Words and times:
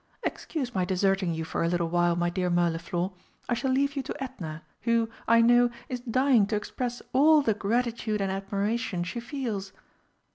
Excuse 0.23 0.73
my 0.73 0.83
deserting 0.83 1.31
you 1.31 1.43
for 1.45 1.61
a 1.63 1.67
little 1.67 1.87
while, 1.87 2.15
my 2.15 2.31
dear 2.31 2.49
Mirliflor. 2.49 3.11
I 3.47 3.53
shall 3.53 3.69
leave 3.69 3.95
you 3.95 4.01
to 4.01 4.15
Edna, 4.23 4.63
who, 4.81 5.11
I 5.27 5.41
know, 5.41 5.69
is 5.89 5.99
dying 5.99 6.47
to 6.47 6.55
express 6.55 7.03
all 7.13 7.43
the 7.43 7.53
gratitude 7.53 8.19
and 8.19 8.31
admiration 8.31 9.03
she 9.03 9.19
feels." 9.19 9.73